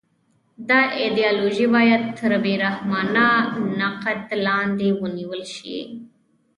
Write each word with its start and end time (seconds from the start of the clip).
دا 0.69 0.81
ایدیالوژي 0.99 1.65
باید 1.75 2.03
تر 2.17 2.31
بې 2.43 2.53
رحمانه 2.65 3.27
نقد 3.79 4.19
لاندې 4.45 4.89
ونیول 5.01 5.41
شي 5.55 5.79